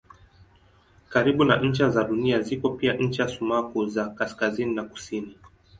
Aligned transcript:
Karibu 1.11 1.43
na 1.45 1.61
ncha 1.61 1.89
za 1.89 2.03
Dunia 2.03 2.41
ziko 2.41 2.69
pia 2.69 2.93
ncha 2.93 3.27
sumaku 3.27 3.85
za 3.85 4.09
kaskazini 4.09 4.75
na 4.75 4.83
kusini. 4.83 5.35